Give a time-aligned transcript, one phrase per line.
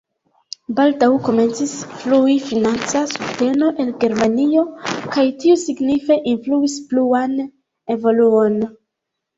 [0.77, 7.39] Baldaŭ komencis flui financa subteno el Germanio kaj tio signife influis pluan
[7.99, 8.61] evoluon.